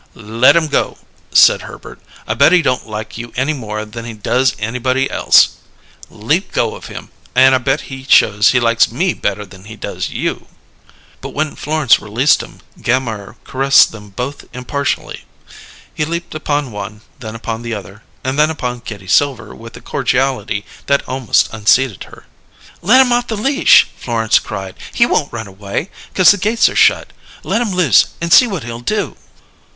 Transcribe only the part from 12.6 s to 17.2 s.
Gammire caressed them both impartially. He leaped upon one,